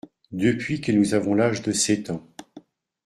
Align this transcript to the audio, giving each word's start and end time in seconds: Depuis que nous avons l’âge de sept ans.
Depuis 0.31 0.81
que 0.81 0.91
nous 0.91 1.13
avons 1.13 1.35
l’âge 1.35 1.61
de 1.61 1.71
sept 1.71 2.09
ans. 2.09 2.27